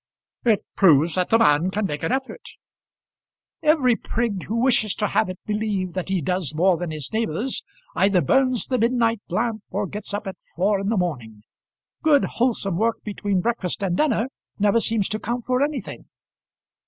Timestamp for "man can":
1.37-1.85